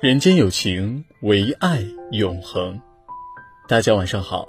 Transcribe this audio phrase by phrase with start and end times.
[0.00, 2.80] 人间有情，唯爱永恒。
[3.68, 4.48] 大家晚上好，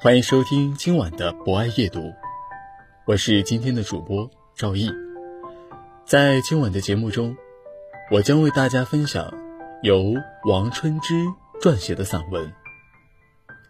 [0.00, 2.12] 欢迎收听今晚的博爱夜读，
[3.06, 4.90] 我是今天的主播赵毅。
[6.04, 7.36] 在今晚的节目中，
[8.10, 9.32] 我将为大家分享
[9.84, 10.14] 由
[10.48, 11.14] 王春之
[11.62, 12.44] 撰写的散文《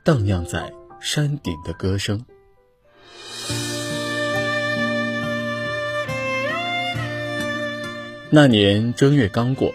[0.02, 2.24] 荡漾在山顶的歌声》。
[8.30, 9.70] 那年正月刚过。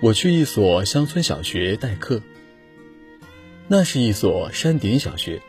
[0.00, 2.22] 我去一所乡村小学代课。
[3.66, 5.42] 那是一所山顶小学，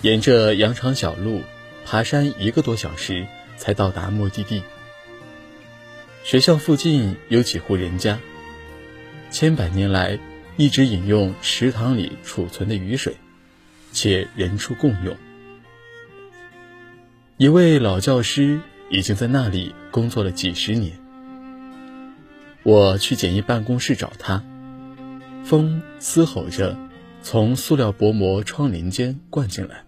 [0.00, 1.42] 沿着羊肠小路
[1.84, 3.26] 爬山一个多小时
[3.58, 4.62] 才到达目的地。
[6.24, 8.18] 学校附近有几户人家，
[9.30, 10.18] 千百年来
[10.56, 13.14] 一直饮用池塘里储存的雨水，
[13.92, 15.14] 且人畜共用。
[17.36, 18.58] 一位老教师
[18.90, 20.98] 已经在那里工作了几十年。
[22.68, 24.44] 我去简易办公室找他，
[25.42, 26.76] 风嘶吼着
[27.22, 29.86] 从塑料薄膜窗棂间灌进来。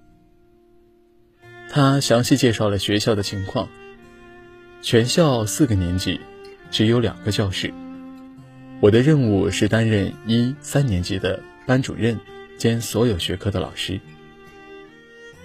[1.69, 3.69] 他详细介绍了学校的情况。
[4.81, 6.19] 全校四个年级，
[6.71, 7.71] 只有两个教室。
[8.81, 12.19] 我的任务是担任一三年级的班主任
[12.57, 14.01] 兼所有学科的老师。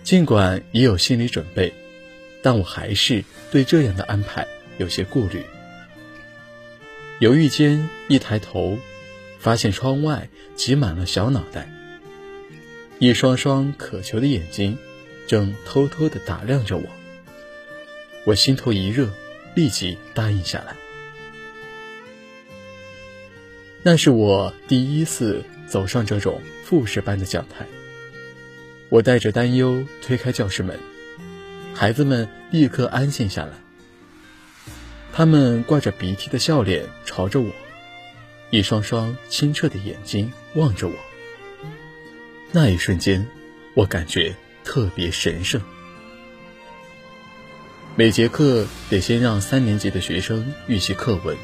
[0.04, 1.74] 尽管已有心理准备，
[2.42, 4.48] 但我还是对这样的安排
[4.78, 5.44] 有些顾虑。
[7.20, 8.78] 犹豫间，一抬头，
[9.40, 11.70] 发现窗外挤满了小脑袋，
[13.00, 14.78] 一双双渴求的眼睛
[15.26, 16.84] 正偷偷地打量着我。
[18.26, 19.10] 我心头一热，
[19.56, 20.76] 立即答应下来。
[23.82, 27.66] 那是我第一次走上这种复试般的讲台。
[28.90, 30.78] 我带着担忧推开教室门，
[31.74, 33.65] 孩子们立刻安静下来。
[35.18, 37.50] 他们挂着鼻涕的笑脸朝着我，
[38.50, 40.94] 一双双清澈的眼睛望着我。
[42.52, 43.26] 那一瞬间，
[43.76, 45.62] 我感觉特别神圣。
[47.96, 51.38] 每节课得先让三年级的学生预习课文，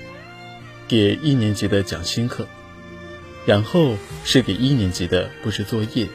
[0.89, 2.45] 给一年级的讲新课，
[3.45, 3.95] 然后
[4.25, 6.09] 是给一年级的布置作业，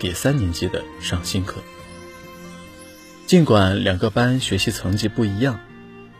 [0.00, 1.62] 给三年级的上新课。
[3.26, 5.60] 尽管两个班学习层级不一样。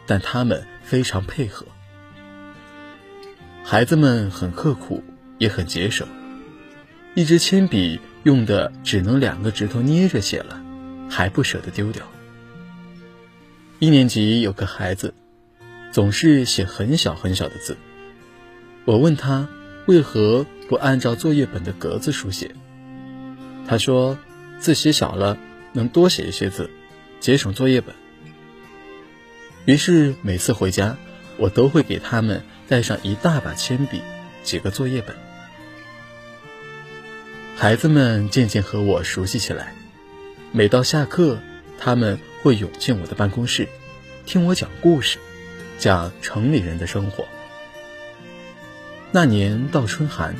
[0.08, 1.66] 但他们非常配合，
[3.64, 5.02] 孩子们很刻苦，
[5.36, 6.06] 也很节省。
[7.16, 10.62] 一支铅笔用的只能两个指头捏着写了，
[11.10, 12.06] 还不舍得丢掉。
[13.80, 15.12] 一年级有个孩子，
[15.90, 17.76] 总是写很小很小的字。
[18.84, 19.48] 我问他
[19.88, 22.54] 为何不按照作业本的格子书写，
[23.66, 24.16] 他说
[24.60, 25.36] 字写小了
[25.72, 26.70] 能多写一些字，
[27.18, 27.92] 节省作业本。
[29.66, 30.96] 于是每次回家，
[31.36, 34.00] 我都会给他们带上一大把铅笔、
[34.44, 35.16] 几个作业本。
[37.56, 39.74] 孩子们渐渐和我熟悉起来，
[40.52, 41.40] 每到下课，
[41.80, 43.66] 他们会涌进我的办公室，
[44.24, 45.18] 听我讲故事，
[45.78, 47.26] 讲城里人的生活。
[49.10, 50.36] 那年到春寒，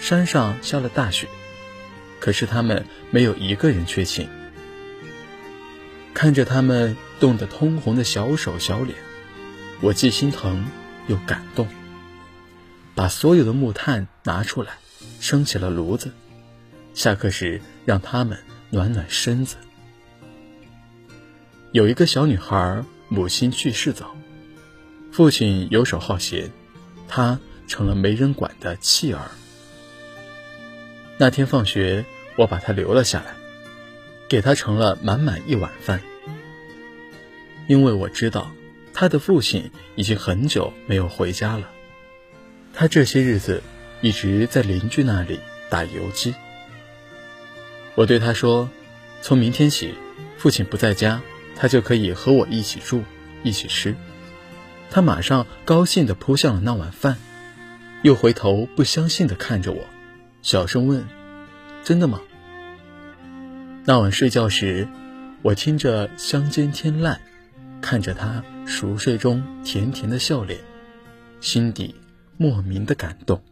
[0.00, 1.28] 山上下了大雪，
[2.18, 4.26] 可是他们没有一个人缺勤。
[6.14, 8.98] 看着他们冻得通红的小手小脸，
[9.80, 10.66] 我既心疼
[11.06, 11.66] 又感动。
[12.94, 14.74] 把所有的木炭拿出来，
[15.20, 16.12] 生起了炉子。
[16.94, 18.38] 下课时让他们
[18.70, 19.56] 暖暖身子。
[21.72, 24.14] 有一个小女孩，母亲去世早，
[25.10, 26.50] 父亲游手好闲，
[27.08, 29.30] 她成了没人管的弃儿。
[31.18, 32.04] 那天放学，
[32.36, 33.34] 我把她留了下来。
[34.28, 36.00] 给她盛了满满一碗饭，
[37.66, 38.50] 因为我知道
[38.92, 41.70] 他的父亲已经很久没有回家了。
[42.72, 43.62] 他这些日子
[44.00, 45.38] 一直在邻居那里
[45.70, 46.34] 打游击。
[47.94, 48.68] 我对他说
[49.22, 49.94] ：“从明天起，
[50.36, 51.20] 父亲不在家，
[51.54, 53.02] 他就可以和我一起住，
[53.42, 53.94] 一起吃。”
[54.90, 57.16] 他马上高兴地扑向了那碗饭，
[58.02, 59.84] 又回头不相信地看着我，
[60.42, 61.06] 小声问
[61.84, 62.20] ：“真的吗？”
[63.86, 64.88] 那晚睡觉时，
[65.42, 67.16] 我听着乡间天籁，
[67.84, 70.58] 看着他熟睡中甜甜的笑脸，
[71.42, 71.94] 心底
[72.38, 73.42] 莫名的感动。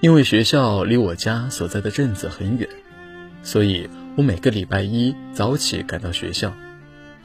[0.00, 2.68] 因为学校离我家所在的镇子很远，
[3.42, 6.54] 所以我每个礼拜一早起赶到学校，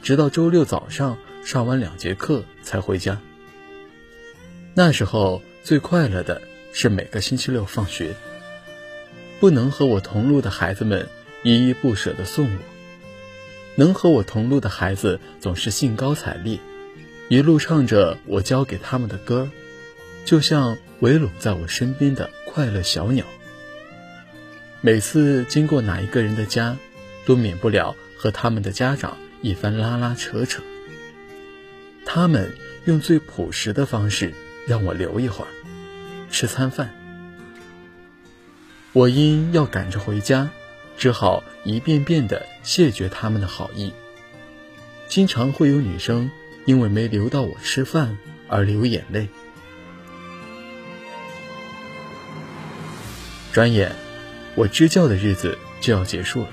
[0.02, 3.20] 直到周六早上上完两节课才回家。
[4.74, 8.16] 那时候最快乐的是每个星期六放学，
[9.42, 11.10] 不能和我同路的孩子们
[11.44, 12.60] 依依不舍地送我，
[13.76, 16.60] 能和我同路的孩子总是兴高采烈，
[17.30, 19.50] 一路唱着我教给他们的歌，
[20.26, 22.30] 就像围拢在我身边的。
[22.56, 23.26] 快乐小鸟，
[24.80, 26.78] 每次经过哪一个人的家，
[27.26, 30.64] 都免不了和他们的家长一番拉拉扯扯。
[32.06, 32.56] 他们
[32.86, 34.34] 用最朴实的方式
[34.66, 35.52] 让我留一会儿，
[36.32, 36.96] 吃餐饭。
[38.94, 40.50] 我因要赶着回家，
[40.98, 43.94] 只好一遍遍地谢绝他们的好意。
[45.08, 46.30] 经常会有女生
[46.66, 49.28] 因为没留到我吃饭而流眼泪。
[53.54, 53.92] 转眼，
[54.56, 56.50] 我支教的日子就要结束了。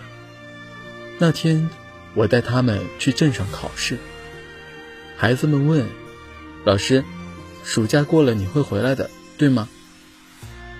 [1.19, 1.69] 那天，
[2.15, 3.99] 我带他们去镇上考试。
[5.17, 5.87] 孩子们问
[6.65, 7.03] ：“老师，
[7.65, 9.69] 暑假过了你会回来的，对吗？”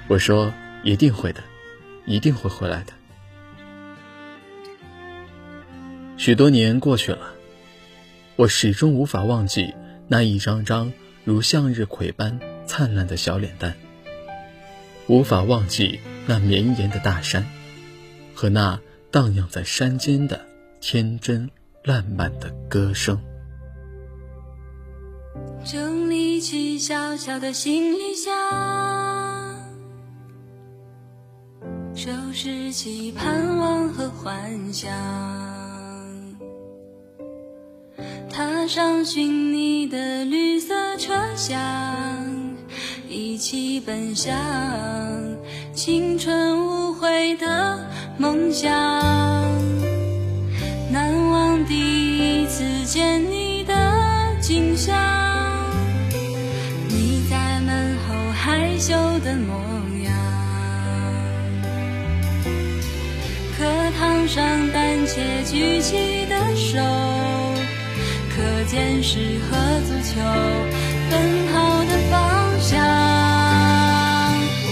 [0.09, 0.53] 我说
[0.85, 1.43] ：“一定会的，
[2.07, 2.93] 一定会回来的。”
[6.17, 7.35] 许多年过去了，
[8.37, 9.75] 我始终无法忘记
[10.09, 10.93] 那一张张
[11.25, 13.75] 如向日葵般灿烂的小脸蛋，
[15.07, 16.01] 无法忘记。
[16.25, 17.45] 那绵延的大山，
[18.33, 18.79] 和那
[19.11, 20.41] 荡漾在山间的
[20.81, 21.51] 天真
[21.83, 23.21] 烂漫的歌声。
[25.65, 28.33] 整理起小小的行李箱，
[31.93, 34.89] 收拾起盼望和幻想，
[38.73, 41.61] 上寻你的绿色车厢，
[43.07, 44.35] 一起奔向。
[45.75, 47.87] 青春无悔的
[48.17, 48.73] 梦想，
[50.91, 53.75] 难忘第一次见你的
[54.41, 54.97] 景象，
[56.89, 59.55] 你在门后害羞的模
[60.03, 60.15] 样，
[63.59, 63.67] 课
[63.99, 64.43] 堂上
[64.73, 66.81] 胆怯举起的手，
[68.65, 69.57] 坚持和
[69.87, 70.21] 足球
[71.11, 72.79] 奔跑的方向。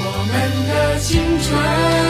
[0.02, 0.34] 我们
[0.68, 1.10] 的青
[1.40, 2.09] 春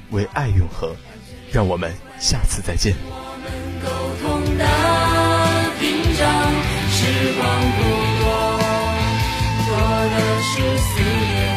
[0.11, 0.95] 为爱永恒。
[1.51, 2.95] 让我们下次再见。
[6.93, 6.97] 时
[7.33, 7.43] 光
[7.75, 7.81] 不
[8.21, 8.25] 多，
[9.65, 9.69] 多
[10.07, 11.50] 的是思念